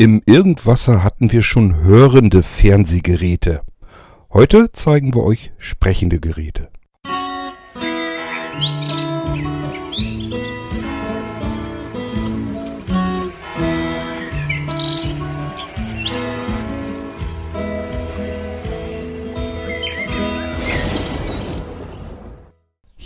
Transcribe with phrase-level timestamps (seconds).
[0.00, 3.60] Im Irgendwasser hatten wir schon hörende Fernsehgeräte.
[4.32, 6.70] Heute zeigen wir euch sprechende Geräte.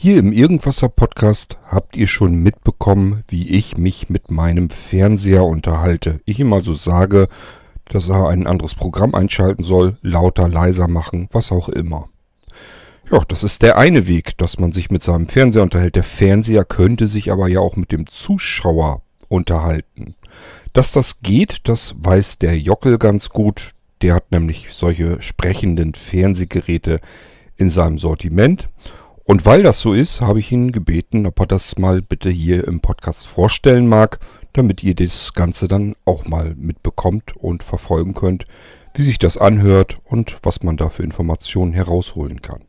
[0.04, 6.20] Hier im Irgendwasser Podcast habt ihr schon mitbekommen, wie ich mich mit meinem Fernseher unterhalte.
[6.26, 7.26] Ich ihm also sage,
[7.86, 12.10] dass er ein anderes Programm einschalten soll, lauter, leiser machen, was auch immer.
[13.10, 15.96] Ja, das ist der eine Weg, dass man sich mit seinem Fernseher unterhält.
[15.96, 20.16] Der Fernseher könnte sich aber ja auch mit dem Zuschauer unterhalten.
[20.74, 23.70] Dass das geht, das weiß der Jockel ganz gut.
[24.02, 27.00] Der hat nämlich solche sprechenden Fernsehgeräte
[27.56, 28.68] in seinem Sortiment.
[29.26, 32.68] Und weil das so ist, habe ich ihn gebeten, ob er das mal bitte hier
[32.68, 34.18] im Podcast vorstellen mag,
[34.52, 38.44] damit ihr das Ganze dann auch mal mitbekommt und verfolgen könnt,
[38.94, 42.64] wie sich das anhört und was man da für Informationen herausholen kann.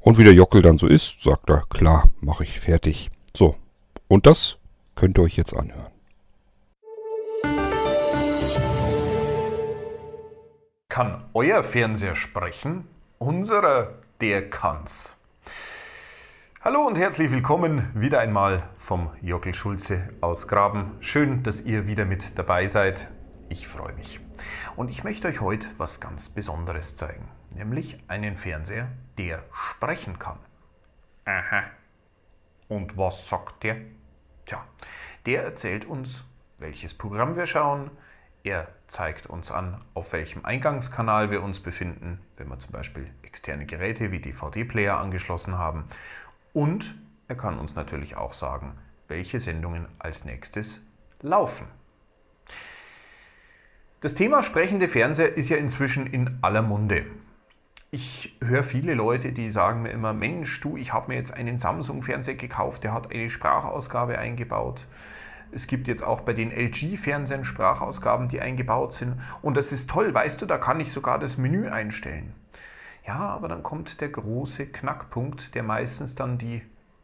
[0.00, 3.10] Und wie der Jockel dann so ist, sagt er, klar, mache ich fertig.
[3.36, 3.56] So,
[4.08, 4.56] und das
[4.94, 5.90] könnt ihr euch jetzt anhören.
[10.88, 12.88] Kann euer Fernseher sprechen?
[13.18, 15.19] Unserer, der kann's.
[16.62, 20.94] Hallo und herzlich willkommen wieder einmal vom Jockel Schulze aus Graben.
[21.00, 23.10] Schön, dass ihr wieder mit dabei seid.
[23.48, 24.20] Ich freue mich.
[24.76, 30.36] Und ich möchte euch heute was ganz Besonderes zeigen, nämlich einen Fernseher, der sprechen kann.
[31.24, 31.62] Aha.
[32.68, 33.78] Und was sagt der?
[34.44, 34.62] Tja,
[35.24, 36.24] der erzählt uns,
[36.58, 37.90] welches Programm wir schauen.
[38.44, 43.64] Er zeigt uns an, auf welchem Eingangskanal wir uns befinden, wenn wir zum Beispiel externe
[43.64, 45.86] Geräte wie DVD-Player angeschlossen haben
[46.52, 46.94] und
[47.28, 48.76] er kann uns natürlich auch sagen,
[49.08, 50.84] welche Sendungen als nächstes
[51.22, 51.66] laufen.
[54.00, 57.04] Das Thema sprechende Fernseher ist ja inzwischen in aller Munde.
[57.90, 61.58] Ich höre viele Leute, die sagen mir immer, Mensch, du, ich habe mir jetzt einen
[61.58, 64.86] Samsung-Fernseher gekauft, der hat eine Sprachausgabe eingebaut.
[65.52, 69.20] Es gibt jetzt auch bei den LG-Fernsehern Sprachausgaben, die eingebaut sind.
[69.42, 72.32] Und das ist toll, weißt du, da kann ich sogar das Menü einstellen.
[73.06, 76.62] Ja, aber dann kommt der große Knackpunkt, der meistens dann die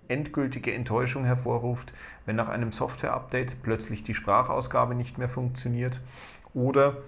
[0.09, 1.93] endgültige Enttäuschung hervorruft,
[2.27, 6.01] wenn nach einem Software-Update plötzlich die Sprachausgabe nicht mehr funktioniert
[6.55, 6.99] oder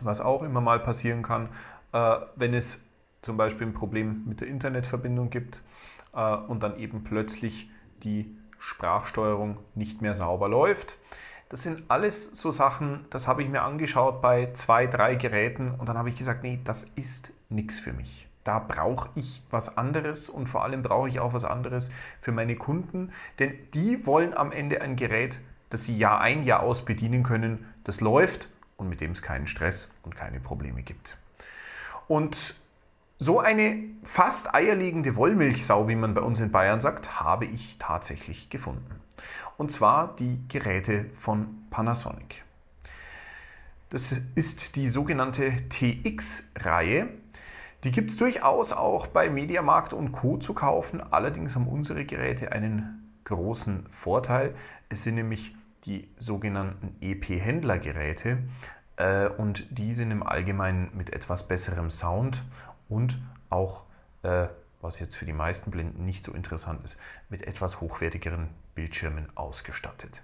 [0.00, 1.48] was auch immer mal passieren kann,
[1.92, 2.84] äh, wenn es
[3.22, 5.62] zum Beispiel ein Problem mit der Internetverbindung gibt
[6.14, 7.70] äh, und dann eben plötzlich
[8.02, 10.98] die Sprachsteuerung nicht mehr sauber läuft.
[11.48, 15.88] Das sind alles so Sachen, das habe ich mir angeschaut bei zwei, drei Geräten und
[15.88, 18.28] dann habe ich gesagt, nee, das ist nichts für mich.
[18.44, 21.90] Da brauche ich was anderes und vor allem brauche ich auch was anderes
[22.20, 25.40] für meine Kunden, denn die wollen am Ende ein Gerät,
[25.70, 29.48] das sie Jahr ein, Jahr aus bedienen können, das läuft und mit dem es keinen
[29.48, 31.16] Stress und keine Probleme gibt.
[32.06, 32.54] Und
[33.18, 38.50] so eine fast eierlegende Wollmilchsau, wie man bei uns in Bayern sagt, habe ich tatsächlich
[38.50, 39.00] gefunden
[39.56, 42.44] und zwar die Geräte von Panasonic.
[43.90, 47.08] Das ist die sogenannte TX-Reihe.
[47.84, 50.38] Die gibt es durchaus auch bei Mediamarkt und Co.
[50.38, 51.00] zu kaufen.
[51.12, 54.54] Allerdings haben unsere Geräte einen großen Vorteil.
[54.88, 55.54] Es sind nämlich
[55.84, 58.38] die sogenannten EP-Händlergeräte
[58.96, 62.42] äh, und die sind im Allgemeinen mit etwas besserem Sound
[62.88, 63.18] und
[63.50, 63.84] auch,
[64.22, 64.46] äh,
[64.80, 70.22] was jetzt für die meisten Blinden nicht so interessant ist, mit etwas hochwertigeren Bildschirmen ausgestattet.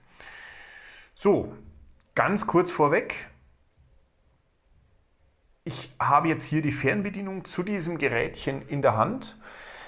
[1.15, 1.53] So,
[2.15, 3.29] ganz kurz vorweg.
[5.65, 9.37] Ich habe jetzt hier die Fernbedienung zu diesem Gerätchen in der Hand.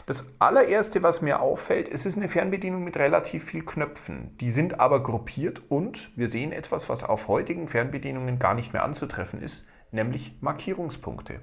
[0.06, 4.36] Das allererste, was mir auffällt, es ist eine Fernbedienung mit relativ viel Knöpfen.
[4.38, 8.84] Die sind aber gruppiert und wir sehen etwas, was auf heutigen Fernbedienungen gar nicht mehr
[8.84, 11.40] anzutreffen ist, nämlich Markierungspunkte.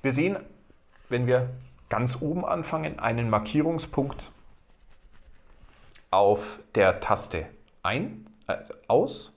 [0.00, 0.38] Wir sehen,
[1.10, 1.50] wenn wir
[1.90, 4.32] ganz oben anfangen, einen Markierungspunkt
[6.10, 7.46] auf der Taste
[7.82, 9.34] ein, also aus.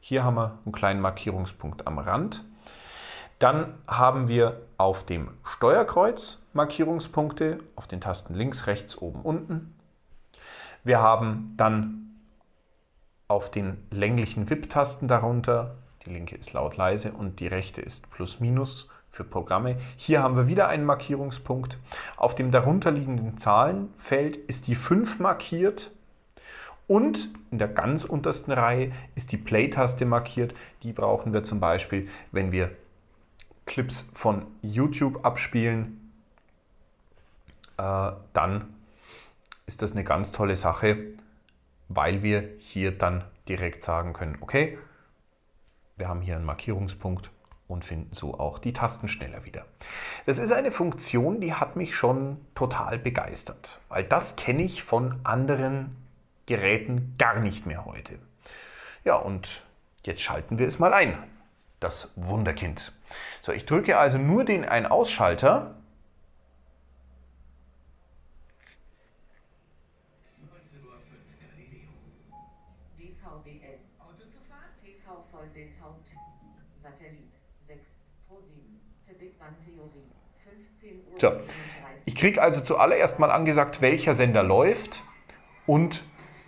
[0.00, 2.44] Hier haben wir einen kleinen Markierungspunkt am Rand.
[3.38, 9.76] Dann haben wir auf dem Steuerkreuz Markierungspunkte auf den Tasten links, rechts, oben, unten.
[10.82, 12.20] Wir haben dann
[13.28, 18.40] auf den länglichen WIP-Tasten darunter, die linke ist laut leise und die rechte ist plus
[18.40, 19.76] minus für Programme.
[19.96, 21.78] Hier haben wir wieder einen Markierungspunkt.
[22.16, 25.90] Auf dem darunterliegenden Zahlenfeld ist die 5 markiert
[26.88, 30.54] und in der ganz untersten Reihe ist die Play-Taste markiert.
[30.82, 32.70] Die brauchen wir zum Beispiel, wenn wir
[33.68, 36.12] Clips von YouTube abspielen.
[37.76, 38.74] Äh, dann
[39.66, 40.96] ist das eine ganz tolle Sache,
[41.88, 44.78] weil wir hier dann direkt sagen können, okay,
[45.98, 47.30] Wir haben hier einen Markierungspunkt
[47.66, 49.66] und finden so auch die Tasten schneller wieder.
[50.26, 55.16] Das ist eine Funktion, die hat mich schon total begeistert, weil das kenne ich von
[55.24, 55.96] anderen
[56.46, 58.18] Geräten gar nicht mehr heute.
[59.04, 59.64] Ja, und
[60.04, 61.18] jetzt schalten wir es mal ein,
[61.80, 62.92] das Wunderkind.
[63.42, 65.74] So, ich drücke also nur den Ein-Ausschalter.
[72.98, 73.94] DVBS.
[73.98, 74.76] Autozufahrt.
[74.82, 76.08] TV Vollbild Haupt.
[76.82, 77.32] Satellit
[77.66, 77.80] 6
[78.26, 79.18] Pro 7.
[79.18, 80.10] Big Bang Theorie.
[80.44, 81.18] 15 Uhr.
[81.18, 81.40] So.
[82.04, 85.02] Ich kriege also zuallererst mal angesagt, welcher Sender läuft
[85.66, 86.02] und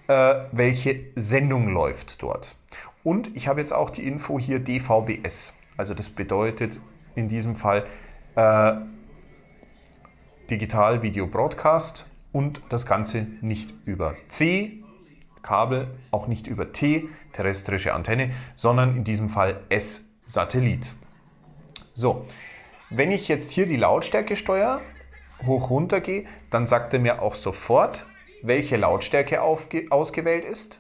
[0.09, 2.55] äh, welche Sendung läuft dort.
[3.03, 5.55] Und ich habe jetzt auch die Info hier DVBS.
[5.77, 6.79] Also das bedeutet
[7.15, 7.87] in diesem Fall
[8.37, 8.73] äh,
[10.51, 14.83] Digital Video Broadcast und das Ganze nicht über C,
[15.43, 20.93] Kabel, auch nicht über T, terrestrische Antenne, sondern in diesem Fall S, Satellit.
[21.95, 22.25] So,
[22.91, 24.81] wenn ich jetzt hier die Lautstärke steuere,
[25.47, 28.05] hoch runter gehe, dann sagt er mir auch sofort,
[28.43, 30.80] welche Lautstärke ausgewählt ist.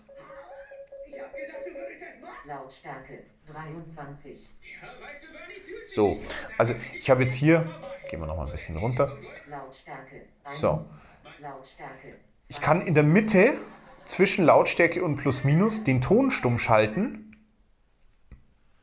[2.50, 4.38] Lautstärke 23.
[5.94, 6.20] So,
[6.58, 7.70] also ich habe jetzt hier,
[8.08, 9.16] gehen wir noch mal ein bisschen runter.
[10.48, 10.84] So.
[12.48, 13.54] Ich kann in der Mitte
[14.04, 17.36] zwischen Lautstärke und Plus Minus den Ton stumm schalten.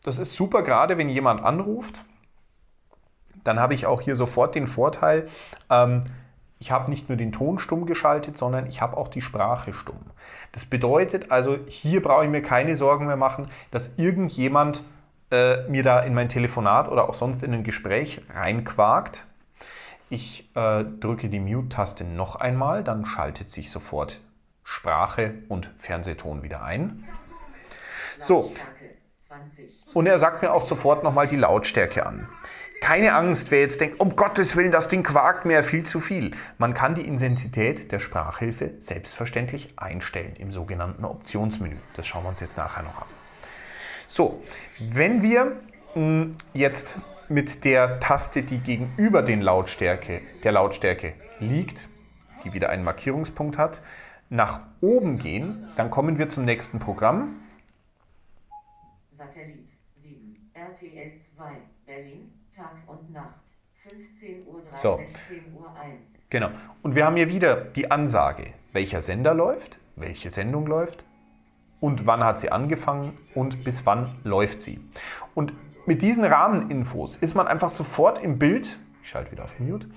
[0.04, 2.06] Das ist super, gerade wenn jemand anruft.
[3.44, 5.30] Dann habe ich auch hier sofort den Vorteil,
[5.70, 6.06] ähm,
[6.60, 10.00] ich habe nicht nur den Ton stumm geschaltet, sondern ich habe auch die Sprache stumm.
[10.52, 14.84] Das bedeutet also, hier brauche ich mir keine Sorgen mehr machen, dass irgendjemand
[15.32, 19.26] äh, mir da in mein Telefonat oder auch sonst in ein Gespräch reinquakt.
[20.10, 24.22] Ich äh, drücke die Mute-Taste noch einmal, dann schaltet sich sofort
[24.64, 27.04] Sprache und Fernsehton wieder ein.
[28.20, 28.52] So.
[29.94, 32.28] Und er sagt mir auch sofort nochmal die Lautstärke an.
[32.82, 36.32] Keine Angst, wer jetzt denkt, um Gottes Willen, das Ding quakt mir viel zu viel.
[36.58, 41.78] Man kann die Intensität der Sprachhilfe selbstverständlich einstellen im sogenannten Optionsmenü.
[41.96, 43.08] Das schauen wir uns jetzt nachher noch an.
[44.08, 44.44] So,
[44.80, 45.60] wenn wir
[45.94, 46.98] hm, jetzt
[47.30, 51.90] mit der Taste, die gegenüber den Lautstärke, der Lautstärke liegt,
[52.44, 53.82] die wieder einen Markierungspunkt hat,
[54.30, 57.42] nach oben gehen, dann kommen wir zum nächsten Programm.
[59.12, 61.44] Satellit 7, RTL 2,
[61.86, 63.36] Berlin, Tag und Nacht.
[63.76, 64.96] 15 Uhr 3, so.
[64.98, 66.26] 16 Uhr 1.
[66.32, 66.50] Genau.
[66.82, 71.06] Und wir haben hier wieder die Ansage, welcher Sender läuft, welche Sendung läuft
[71.82, 74.80] und wann hat sie angefangen und bis wann läuft sie.
[75.36, 75.54] Und
[75.86, 79.88] mit diesen Rahmeninfos ist man einfach sofort im Bild, ich schalte wieder auf Mute,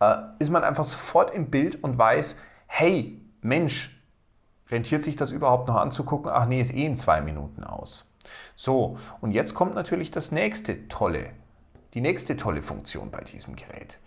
[0.00, 3.96] äh, ist man einfach sofort im Bild und weiß, hey, Mensch,
[4.68, 6.32] rentiert sich das überhaupt noch anzugucken?
[6.34, 8.12] Ach nee, ist eh in zwei Minuten aus.
[8.56, 11.30] So, und jetzt kommt natürlich das nächste tolle
[11.94, 13.98] die nächste tolle Funktion bei diesem Gerät.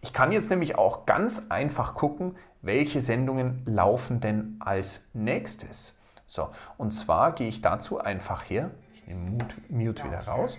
[0.00, 5.98] Ich kann jetzt nämlich auch ganz einfach gucken, welche Sendungen laufen denn als nächstes.
[6.26, 10.58] So, und zwar gehe ich dazu einfach her, ich nehme Mute, Mute wieder raus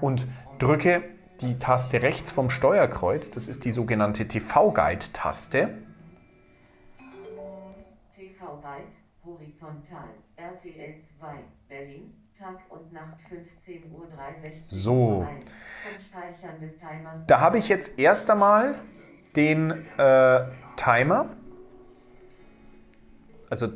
[0.00, 0.26] und
[0.58, 1.02] drücke
[1.40, 5.76] die Taste rechts vom Steuerkreuz, das ist die sogenannte TV-Guide-Taste.
[8.12, 11.26] TV-Guide, horizontal, RTL 2,
[11.68, 14.06] Berlin, Tag und Nacht 15.30 Uhr.
[14.68, 15.28] So.
[17.26, 18.74] Da habe ich jetzt erst einmal
[19.36, 20.44] den äh,
[20.76, 21.30] Timer.
[23.50, 23.68] Also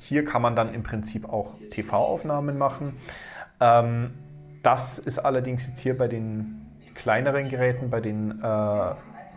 [0.00, 2.96] hier kann man dann im Prinzip auch TV-Aufnahmen machen.
[3.60, 4.12] Ähm,
[4.62, 8.94] das ist allerdings jetzt hier bei den kleineren Geräten, bei den äh,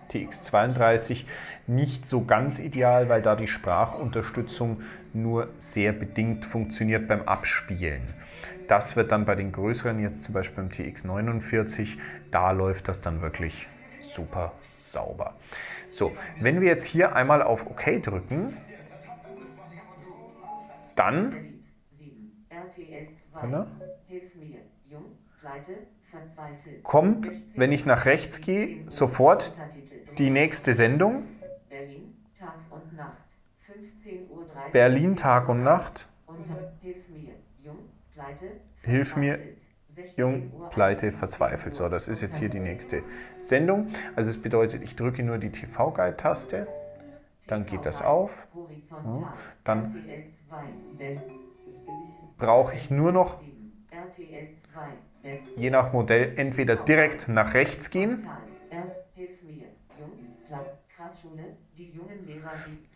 [0.08, 1.26] TX32
[1.68, 4.82] nicht so ganz ideal, weil da die Sprachunterstützung
[5.14, 8.02] nur sehr bedingt funktioniert beim Abspielen.
[8.68, 11.98] Das wird dann bei den größeren, jetzt zum Beispiel beim TX49,
[12.32, 13.68] da läuft das dann wirklich
[14.08, 15.36] super sauber.
[15.90, 18.56] So, wenn wir jetzt hier einmal auf OK drücken,
[20.96, 21.56] dann
[26.84, 29.54] kommt, wenn ich nach rechts gehe, sofort
[30.18, 31.24] die nächste Sendung.
[34.72, 36.08] Berlin Tag und Nacht.
[38.84, 39.40] Hilf mir,
[40.16, 41.76] Jung, Pleite, verzweifelt.
[41.76, 43.04] So, das ist jetzt hier die nächste
[43.42, 43.92] Sendung.
[44.16, 46.68] Also es bedeutet, ich drücke nur die TV-Guide-Taste,
[47.48, 48.48] dann geht das auf.
[49.64, 49.94] Dann
[52.38, 53.42] brauche ich nur noch,
[55.56, 58.28] je nach Modell, entweder direkt nach rechts gehen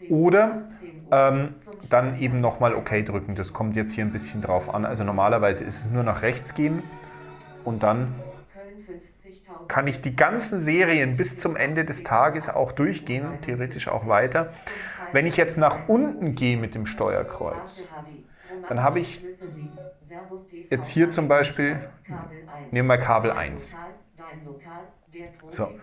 [0.10, 0.68] oder
[1.12, 1.56] ähm,
[1.89, 3.36] dann eben nochmal OK drücken.
[3.36, 4.86] Das kommt jetzt hier ein bisschen drauf an.
[4.86, 6.84] Also normalerweise ist es nur nach rechts gehen
[7.63, 8.13] und dann
[9.68, 14.53] kann ich die ganzen Serien bis zum Ende des Tages auch durchgehen, theoretisch auch weiter.
[15.12, 17.89] Wenn ich jetzt nach unten gehe mit dem Steuerkreuz,
[18.65, 19.24] dann habe ich
[20.70, 21.79] jetzt hier zum Beispiel,
[22.72, 23.84] nehmen wir Kabel 1.
[25.50, 25.75] So,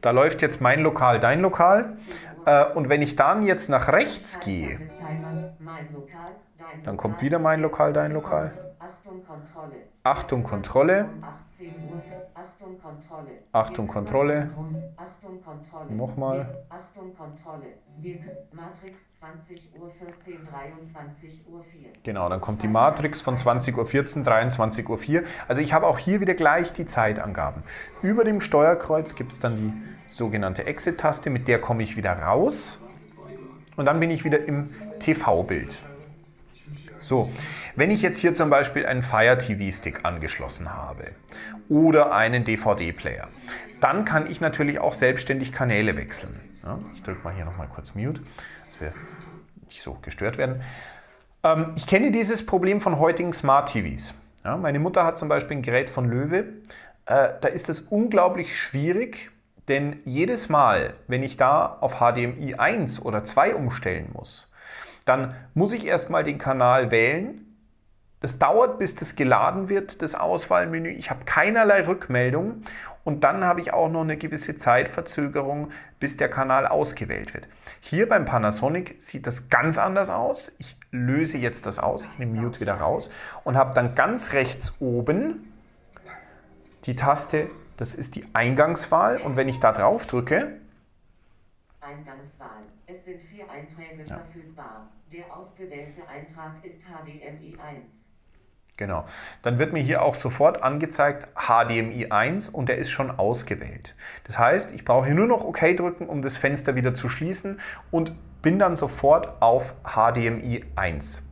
[0.00, 1.98] da läuft jetzt mein Lokal, dein Lokal.
[2.44, 4.78] Äh, und wenn ich dann jetzt nach rechts gehe,
[6.82, 8.52] dann kommt wieder mein Lokal, dein Lokal.
[10.02, 11.08] Achtung, Kontrolle.
[13.52, 14.48] Achtung, Kontrolle.
[15.88, 16.64] Nochmal.
[16.70, 17.66] Achtung, Kontrolle.
[18.52, 21.90] Matrix 20 Uhr 14, 23 Uhr 4.
[22.04, 25.24] Genau, dann kommt die Matrix von 20 Uhr 14, 23 Uhr 4.
[25.48, 27.62] Also ich habe auch hier wieder gleich die Zeitangaben.
[28.02, 29.72] Über dem Steuerkreuz gibt es dann die
[30.18, 32.78] sogenannte Exit-Taste, mit der komme ich wieder raus.
[33.76, 35.80] Und dann bin ich wieder im TV-Bild.
[36.98, 37.32] So,
[37.76, 41.12] wenn ich jetzt hier zum Beispiel einen Fire TV Stick angeschlossen habe
[41.68, 43.28] oder einen DVD-Player,
[43.80, 46.34] dann kann ich natürlich auch selbstständig Kanäle wechseln.
[46.64, 48.20] Ja, ich drücke mal hier nochmal kurz Mute,
[48.66, 48.92] dass wir
[49.66, 50.60] nicht so gestört werden.
[51.44, 54.14] Ähm, ich kenne dieses Problem von heutigen Smart TVs.
[54.44, 56.38] Ja, meine Mutter hat zum Beispiel ein Gerät von Löwe.
[57.06, 59.30] Äh, da ist es unglaublich schwierig,
[59.68, 64.50] denn jedes Mal, wenn ich da auf HDMI 1 oder 2 umstellen muss,
[65.04, 67.44] dann muss ich erstmal den Kanal wählen.
[68.20, 70.90] Das dauert, bis das geladen wird, das Auswahlmenü.
[70.90, 72.64] Ich habe keinerlei Rückmeldung
[73.04, 75.70] und dann habe ich auch noch eine gewisse Zeitverzögerung,
[76.00, 77.46] bis der Kanal ausgewählt wird.
[77.80, 80.54] Hier beim Panasonic sieht das ganz anders aus.
[80.58, 83.10] Ich löse jetzt das aus, ich nehme Mute wieder raus
[83.44, 85.52] und habe dann ganz rechts oben
[86.84, 87.48] die Taste,
[87.78, 90.58] das ist die Eingangswahl und wenn ich da drauf drücke,
[91.80, 92.62] Eingangswahl.
[92.86, 94.18] Es sind vier Einträge ja.
[94.18, 94.88] verfügbar.
[95.12, 98.10] Der ausgewählte Eintrag ist HDMI 1.
[98.76, 99.04] Genau.
[99.42, 103.94] Dann wird mir hier auch sofort angezeigt HDMI 1 und der ist schon ausgewählt.
[104.24, 107.60] Das heißt, ich brauche hier nur noch OK drücken, um das Fenster wieder zu schließen
[107.90, 111.26] und bin dann sofort auf HDMI 1.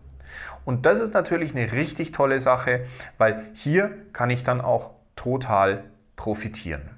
[0.64, 2.86] Und das ist natürlich eine richtig tolle Sache,
[3.18, 5.84] weil hier kann ich dann auch total
[6.16, 6.90] profitieren.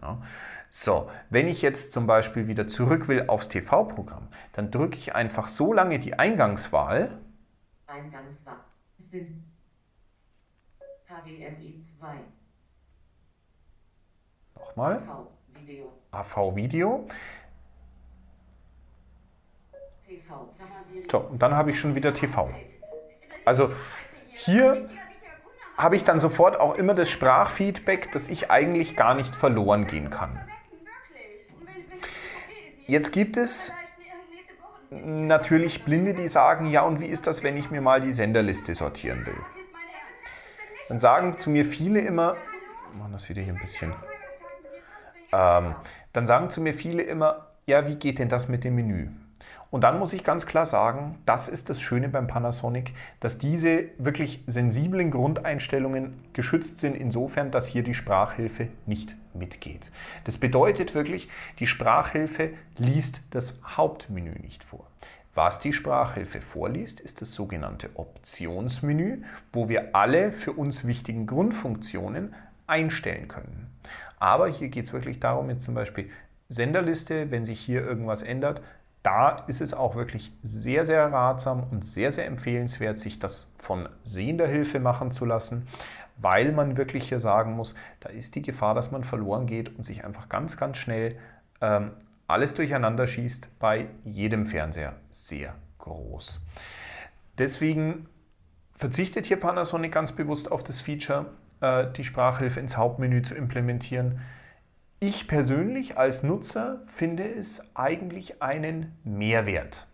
[0.00, 0.22] Ja.
[0.70, 5.48] So, wenn ich jetzt zum Beispiel wieder zurück will aufs TV-Programm, dann drücke ich einfach
[5.48, 7.18] so lange die Eingangswahl.
[7.86, 8.56] Eingangswahl
[8.98, 9.44] sind
[11.06, 12.06] HDMI 2.
[14.56, 14.96] Nochmal.
[14.96, 15.92] AV-Video.
[16.10, 17.08] AV-Video.
[20.06, 20.54] TV.
[21.10, 22.50] So, und dann habe ich schon wieder TV.
[23.44, 23.72] Also
[24.30, 24.88] hier
[25.78, 30.10] habe ich dann sofort auch immer das Sprachfeedback, dass ich eigentlich gar nicht verloren gehen
[30.10, 30.38] kann.
[32.88, 33.72] Jetzt gibt es
[34.90, 38.74] natürlich Blinde, die sagen, ja und wie ist das, wenn ich mir mal die Senderliste
[38.74, 39.38] sortieren will?
[40.88, 42.36] Dann sagen zu mir viele immer,
[42.94, 43.94] machen das wieder hier ein bisschen,
[45.32, 45.74] ähm,
[46.12, 49.10] dann sagen zu mir viele immer, ja, wie geht denn das mit dem Menü?
[49.70, 53.84] Und dann muss ich ganz klar sagen, das ist das Schöne beim Panasonic, dass diese
[53.98, 59.90] wirklich sensiblen Grundeinstellungen geschützt sind, insofern, dass hier die Sprachhilfe nicht mitgeht.
[60.24, 64.86] Das bedeutet wirklich, die Sprachhilfe liest das Hauptmenü nicht vor.
[65.34, 69.22] Was die Sprachhilfe vorliest, ist das sogenannte Optionsmenü,
[69.52, 72.34] wo wir alle für uns wichtigen Grundfunktionen
[72.66, 73.70] einstellen können.
[74.18, 76.10] Aber hier geht es wirklich darum, jetzt zum Beispiel
[76.48, 78.62] Senderliste, wenn sich hier irgendwas ändert,
[79.02, 83.88] da ist es auch wirklich sehr, sehr ratsam und sehr, sehr empfehlenswert, sich das von
[84.02, 85.68] sehender Hilfe machen zu lassen,
[86.16, 89.84] weil man wirklich hier sagen muss, da ist die Gefahr, dass man verloren geht und
[89.84, 91.16] sich einfach ganz, ganz schnell
[91.60, 91.92] ähm,
[92.26, 96.44] alles durcheinander schießt bei jedem Fernseher sehr groß.
[97.38, 98.06] Deswegen
[98.74, 101.26] verzichtet hier Panasonic ganz bewusst auf das Feature,
[101.60, 104.20] äh, die Sprachhilfe ins Hauptmenü zu implementieren.
[105.00, 109.86] Ich persönlich als Nutzer finde es eigentlich einen Mehrwert.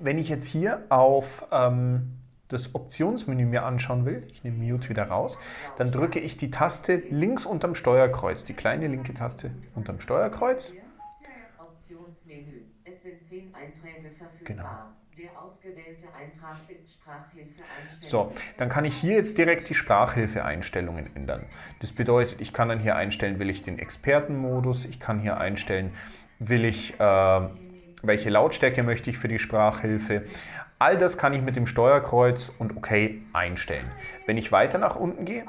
[0.00, 2.18] Wenn ich jetzt hier auf ähm,
[2.48, 5.38] das Optionsmenü mir anschauen will, ich nehme Mute wieder raus,
[5.78, 10.74] dann drücke ich die Taste links unterm Steuerkreuz, die kleine linke Taste unterm Steuerkreuz.
[14.44, 14.64] Genau.
[15.16, 18.10] Der ausgewählte Eintrag ist Sprachhilfeeinstellungen.
[18.10, 21.46] So, dann kann ich hier jetzt direkt die Sprachhilfeeinstellungen ändern.
[21.80, 25.94] Das bedeutet, ich kann dann hier einstellen, will ich den Expertenmodus, ich kann hier einstellen,
[26.40, 27.40] will ich, äh,
[28.02, 30.24] welche Lautstärke möchte ich für die Sprachhilfe.
[30.80, 32.90] All das kann ich mit dem Steuerkreuz und OK
[33.32, 33.90] einstellen.
[34.26, 35.44] Wenn ich weiter nach unten gehe,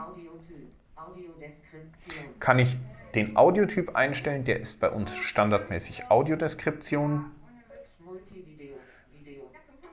[2.39, 2.77] kann ich
[3.15, 4.45] den Audiotyp einstellen.
[4.45, 7.31] Der ist bei uns standardmäßig Audiodeskription.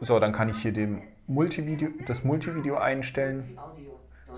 [0.04, 3.56] So, dann kann ich hier den Multivideo, das Multivideo einstellen.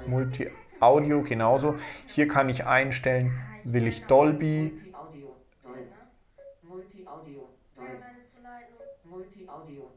[0.07, 1.77] Multi Audio genauso.
[2.07, 3.33] Hier kann ich einstellen,
[3.65, 5.35] will ich Dolby, Multi-Audio.
[6.63, 7.49] Multi-Audio.
[9.05, 9.91] Multi-Audio,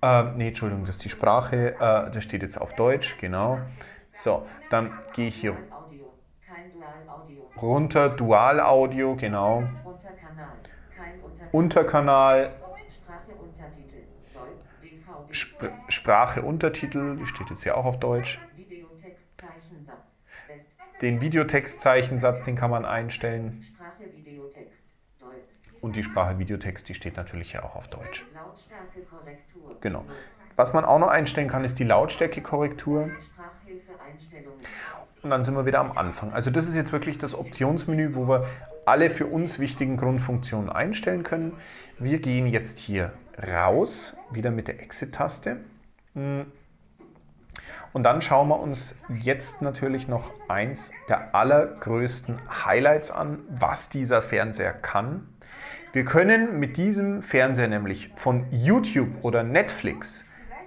[0.00, 3.58] äh, nee, Entschuldigung, das ist die Sprache, äh, das steht jetzt auf Deutsch, genau.
[4.10, 5.54] So, dann gehe ich hier
[7.60, 9.64] runter, Dual-Audio, genau.
[9.84, 10.48] Unterkanal,
[10.96, 11.50] kein Unterkanal.
[11.52, 12.50] Unterkanal,
[12.88, 14.64] Sprache Untertitel, Dolby.
[14.94, 15.23] DVB.
[15.34, 18.38] Sp Sprache, Untertitel, die steht jetzt ja auch auf Deutsch.
[21.02, 23.62] Den Videotextzeichensatz, den kann man einstellen.
[25.80, 28.24] Und die Sprache Videotext, die steht natürlich ja auch auf Deutsch.
[29.80, 30.04] Genau.
[30.56, 33.10] Was man auch noch einstellen kann, ist die Lautstärke-Korrektur.
[35.22, 36.32] Und dann sind wir wieder am Anfang.
[36.32, 38.46] Also das ist jetzt wirklich das Optionsmenü, wo wir
[38.86, 41.54] alle für uns wichtigen Grundfunktionen einstellen können.
[41.98, 45.58] Wir gehen jetzt hier raus, wieder mit der Exit-Taste.
[47.92, 54.22] Und dann schauen wir uns jetzt natürlich noch eins der allergrößten Highlights an, was dieser
[54.22, 55.28] Fernseher kann.
[55.92, 60.24] Wir können mit diesem Fernseher nämlich von YouTube oder Netflix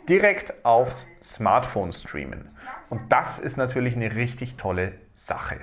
[0.07, 2.47] direkt aufs Smartphone streamen.
[2.89, 5.57] Und das ist natürlich eine richtig tolle Sache.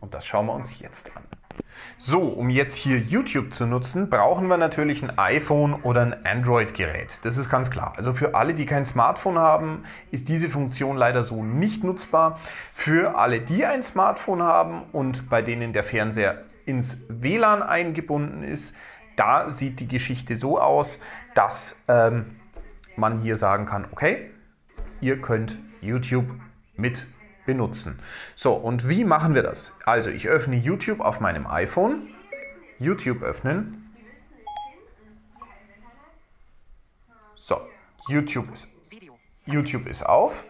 [0.00, 1.22] Und das schauen wir uns jetzt an.
[1.96, 7.20] So, um jetzt hier YouTube zu nutzen, brauchen wir natürlich ein iPhone oder ein Android-Gerät.
[7.22, 7.94] Das ist ganz klar.
[7.96, 12.38] Also für alle, die kein Smartphone haben, ist diese Funktion leider so nicht nutzbar.
[12.74, 18.76] Für alle, die ein Smartphone haben und bei denen der Fernseher ins WLAN eingebunden ist,
[19.16, 21.00] da sieht die Geschichte so aus,
[21.34, 22.26] dass ähm,
[22.96, 24.30] man hier sagen kann, okay,
[25.00, 26.26] ihr könnt YouTube
[26.76, 27.06] mit
[27.48, 27.98] benutzen.
[28.36, 29.72] So, und wie machen wir das?
[29.86, 32.08] Also, ich öffne YouTube auf meinem iPhone.
[32.78, 33.90] YouTube öffnen.
[37.34, 37.58] So,
[38.08, 38.68] YouTube ist,
[39.46, 40.44] YouTube ist auf.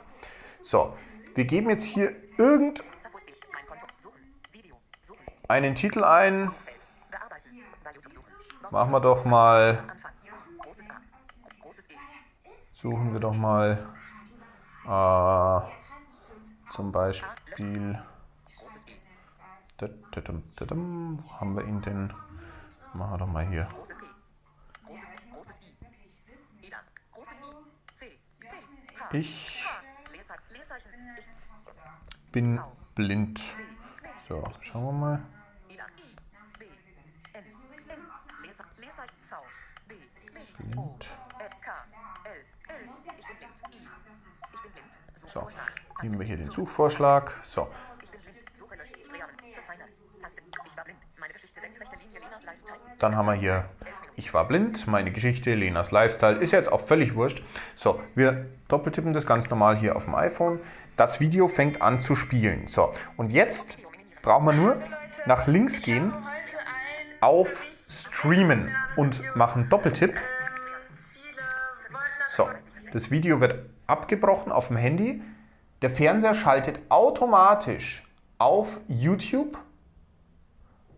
[0.61, 0.97] So,
[1.37, 2.83] wir geben jetzt hier irgendeinen
[5.77, 6.51] Titel ein.
[8.73, 9.85] Machen wir doch mal,
[12.75, 13.87] suchen wir doch mal
[14.85, 15.78] äh,
[16.71, 18.03] zum Beispiel,
[19.79, 22.13] wo haben wir ihn denn?
[22.95, 23.69] Machen wir doch mal hier.
[29.13, 29.65] Ich
[32.33, 32.61] bin
[32.95, 33.41] blind.
[34.29, 35.38] So, schauen wir mal.
[46.03, 47.33] Nehmen wir hier den Suchvorschlag.
[47.43, 47.69] So,
[52.99, 53.65] dann haben wir hier,
[54.17, 57.43] ich war blind, meine Geschichte, Lenas Lifestyle, ist jetzt auch völlig wurscht.
[57.77, 60.61] So, wir doppeltippen das ganz normal hier auf dem iPhone.
[60.97, 62.67] Das Video fängt an zu spielen.
[62.67, 63.79] So, und jetzt
[64.23, 64.83] brauchen wir nur
[65.27, 66.13] nach links gehen,
[67.21, 70.15] auf Streamen und machen Doppeltipp.
[72.31, 72.49] So,
[72.93, 75.23] das Video wird abgebrochen auf dem Handy.
[75.81, 78.03] Der Fernseher schaltet automatisch
[78.39, 79.59] auf YouTube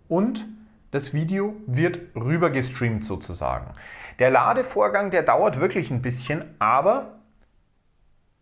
[0.08, 0.46] und
[0.90, 3.74] das Video wird rüber gestreamt sozusagen.
[4.18, 7.20] Der Ladevorgang, der dauert wirklich ein bisschen, aber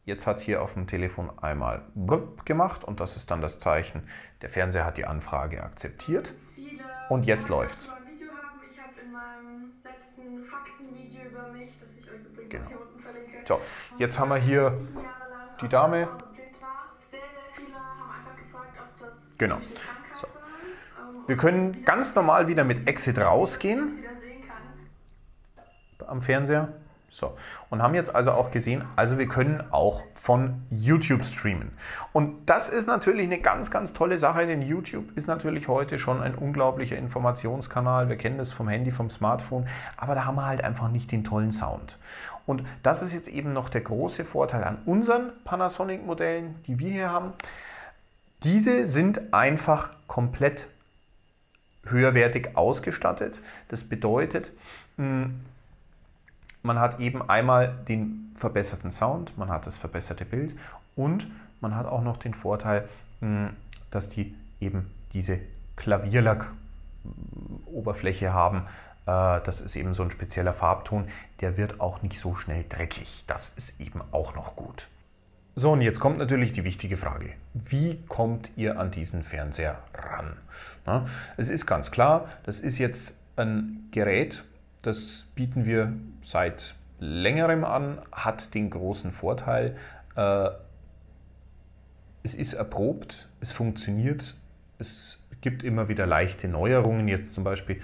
[0.04, 1.82] jetzt hat es hier auf dem Telefon einmal
[2.44, 4.08] gemacht und das ist dann das Zeichen,
[4.40, 6.32] der Fernseher hat die Anfrage akzeptiert.
[7.08, 7.94] Und jetzt läuft's.
[12.48, 12.70] Genau.
[13.44, 13.60] So,
[13.98, 14.72] jetzt haben wir hier
[15.60, 16.08] die Dame.
[19.38, 19.58] Genau.
[20.20, 20.26] So.
[21.26, 23.98] Wir können ganz normal wieder mit Exit rausgehen.
[26.06, 26.68] am Fernseher.
[27.10, 27.36] So,
[27.70, 31.72] und haben jetzt also auch gesehen, also wir können auch von YouTube streamen.
[32.12, 36.20] Und das ist natürlich eine ganz, ganz tolle Sache, denn YouTube ist natürlich heute schon
[36.20, 38.10] ein unglaublicher Informationskanal.
[38.10, 41.24] Wir kennen das vom Handy, vom Smartphone, aber da haben wir halt einfach nicht den
[41.24, 41.96] tollen Sound.
[42.44, 47.10] Und das ist jetzt eben noch der große Vorteil an unseren Panasonic-Modellen, die wir hier
[47.10, 47.32] haben.
[48.44, 50.68] Diese sind einfach komplett
[51.84, 53.40] höherwertig ausgestattet.
[53.68, 54.52] Das bedeutet,
[54.96, 55.30] mh,
[56.62, 60.56] man hat eben einmal den verbesserten Sound, man hat das verbesserte Bild
[60.96, 61.26] und
[61.60, 62.88] man hat auch noch den Vorteil,
[63.20, 63.50] mh,
[63.90, 65.38] dass die eben diese
[65.76, 68.66] Klavierlack-Oberfläche haben.
[69.06, 71.08] Äh, Das ist eben so ein spezieller Farbton,
[71.40, 73.24] der wird auch nicht so schnell dreckig.
[73.26, 74.88] Das ist eben auch noch gut.
[75.58, 77.30] So, und jetzt kommt natürlich die wichtige Frage.
[77.52, 80.36] Wie kommt ihr an diesen Fernseher ran?
[80.86, 84.44] Na, es ist ganz klar, das ist jetzt ein Gerät,
[84.82, 89.76] das bieten wir seit längerem an, hat den großen Vorteil,
[90.14, 90.50] äh,
[92.22, 94.36] es ist erprobt, es funktioniert,
[94.78, 97.08] es gibt immer wieder leichte Neuerungen.
[97.08, 97.80] Jetzt zum Beispiel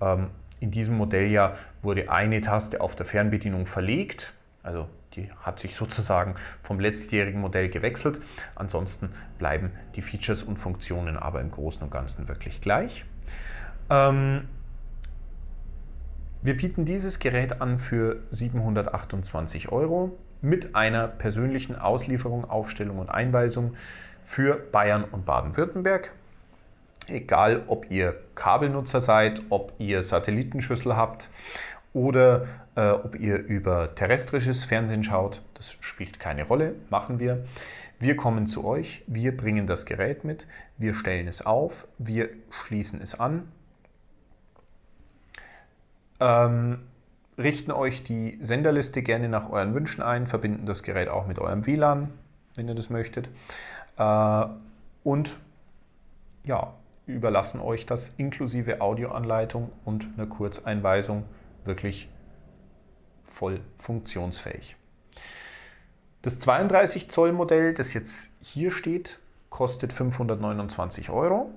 [0.00, 0.26] ähm,
[0.58, 4.34] in diesem Modell ja wurde eine Taste auf der Fernbedienung verlegt.
[4.64, 8.20] Also die hat sich sozusagen vom letztjährigen Modell gewechselt.
[8.54, 13.04] Ansonsten bleiben die Features und Funktionen aber im Großen und Ganzen wirklich gleich.
[13.90, 14.48] Ähm,
[16.42, 23.74] wir bieten dieses Gerät an für 728 Euro mit einer persönlichen Auslieferung, Aufstellung und Einweisung
[24.24, 26.12] für Bayern und Baden-Württemberg.
[27.06, 31.30] Egal, ob ihr Kabelnutzer seid, ob ihr Satellitenschüssel habt
[31.92, 37.44] oder äh, ob ihr über terrestrisches Fernsehen schaut, das spielt keine Rolle, machen wir.
[37.98, 43.00] Wir kommen zu euch, wir bringen das Gerät mit, wir stellen es auf, wir schließen
[43.00, 43.44] es an,
[46.18, 46.80] ähm,
[47.38, 51.66] richten euch die Senderliste gerne nach euren Wünschen ein, verbinden das Gerät auch mit eurem
[51.66, 52.08] WLAN,
[52.54, 53.28] wenn ihr das möchtet.
[53.98, 54.44] Äh,
[55.04, 55.36] und
[56.44, 56.74] ja,
[57.06, 61.24] überlassen euch das inklusive Audioanleitung und einer Kurzeinweisung
[61.64, 62.08] wirklich
[63.24, 64.76] voll funktionsfähig.
[66.22, 69.18] Das 32 Zoll Modell, das jetzt hier steht,
[69.50, 71.50] kostet 529 Euro.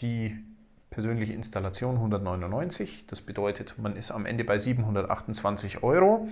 [0.00, 0.42] Die
[0.90, 3.06] persönliche Installation 199.
[3.06, 6.28] Das bedeutet, man ist am Ende bei 728 Euro.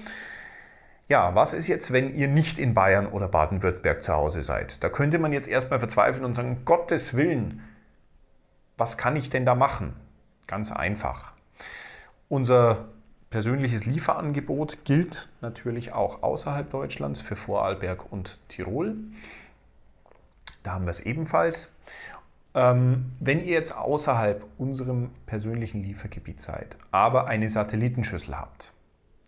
[1.08, 4.82] Ja, was ist jetzt, wenn ihr nicht in Bayern oder Baden-Württemberg zu Hause seid?
[4.82, 7.60] Da könnte man jetzt erstmal verzweifeln und sagen, Gottes Willen,
[8.78, 9.94] was kann ich denn da machen?
[10.46, 11.31] Ganz einfach.
[12.32, 12.86] Unser
[13.28, 18.96] persönliches Lieferangebot gilt natürlich auch außerhalb Deutschlands für Vorarlberg und Tirol.
[20.62, 21.74] Da haben wir es ebenfalls.
[22.54, 28.72] Ähm, wenn ihr jetzt außerhalb unserem persönlichen Liefergebiet seid, aber eine Satellitenschüssel habt,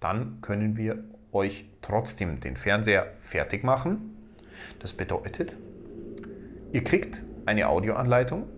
[0.01, 4.17] dann können wir euch trotzdem den Fernseher fertig machen.
[4.79, 5.59] Das bedeutet,
[6.73, 8.49] ihr kriegt eine Audioanleitung,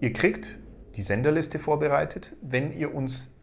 [0.00, 0.56] ihr kriegt
[0.94, 2.32] die Senderliste vorbereitet.
[2.40, 3.35] Wenn ihr uns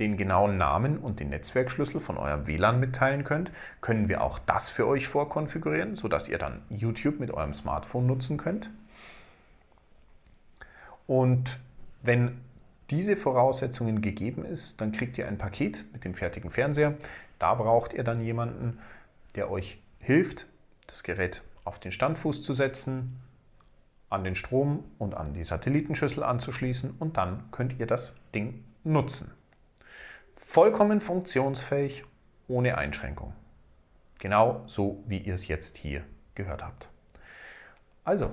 [0.00, 4.70] den genauen Namen und den Netzwerkschlüssel von eurem WLAN mitteilen könnt, können wir auch das
[4.70, 8.70] für euch vorkonfigurieren, sodass ihr dann YouTube mit eurem Smartphone nutzen könnt.
[11.06, 11.60] Und
[12.02, 12.40] wenn
[12.90, 16.94] diese Voraussetzungen gegeben ist, dann kriegt ihr ein Paket mit dem fertigen Fernseher.
[17.38, 18.78] Da braucht ihr dann jemanden,
[19.34, 20.46] der euch hilft,
[20.86, 23.20] das Gerät auf den Standfuß zu setzen,
[24.08, 29.30] an den Strom und an die Satellitenschüssel anzuschließen und dann könnt ihr das Ding nutzen.
[30.50, 32.02] Vollkommen funktionsfähig,
[32.48, 33.34] ohne Einschränkung.
[34.18, 36.02] Genau so, wie ihr es jetzt hier
[36.34, 36.88] gehört habt.
[38.02, 38.32] Also,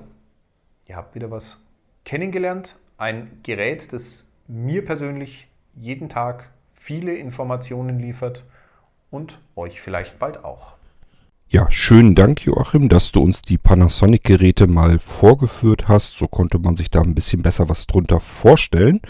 [0.88, 1.60] ihr habt wieder was
[2.06, 2.80] kennengelernt.
[2.98, 8.44] Ein Gerät, das mir persönlich jeden Tag viele Informationen liefert
[9.12, 10.74] und euch vielleicht bald auch.
[11.50, 16.18] Ja, schönen Dank, Joachim, dass du uns die Panasonic-Geräte mal vorgeführt hast.
[16.18, 19.02] So konnte man sich da ein bisschen besser was drunter vorstellen.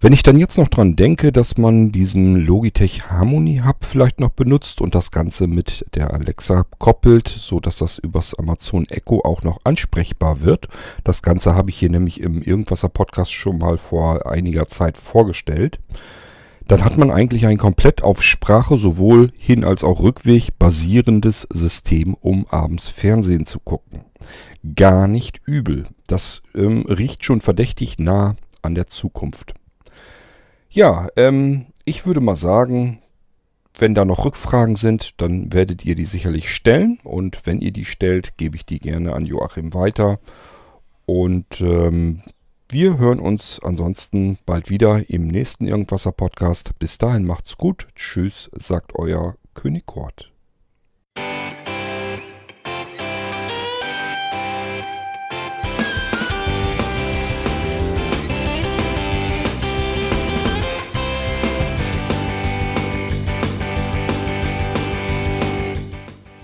[0.00, 4.28] Wenn ich dann jetzt noch dran denke, dass man diesen Logitech Harmony Hub vielleicht noch
[4.30, 9.42] benutzt und das Ganze mit der Alexa koppelt, so dass das übers Amazon Echo auch
[9.42, 10.68] noch ansprechbar wird.
[11.04, 15.78] Das Ganze habe ich hier nämlich im Irgendwasser Podcast schon mal vor einiger Zeit vorgestellt.
[16.66, 22.14] Dann hat man eigentlich ein komplett auf Sprache sowohl hin als auch Rückweg basierendes System,
[22.14, 24.00] um abends Fernsehen zu gucken.
[24.74, 25.84] Gar nicht übel.
[26.06, 29.54] Das ähm, riecht schon verdächtig nah an der Zukunft.
[30.74, 33.00] Ja, ähm, ich würde mal sagen,
[33.78, 36.98] wenn da noch Rückfragen sind, dann werdet ihr die sicherlich stellen.
[37.04, 40.18] Und wenn ihr die stellt, gebe ich die gerne an Joachim weiter.
[41.06, 42.22] Und ähm,
[42.68, 46.76] wir hören uns ansonsten bald wieder im nächsten Irgendwasser Podcast.
[46.80, 47.86] Bis dahin macht's gut.
[47.94, 50.33] Tschüss, sagt euer König Kort.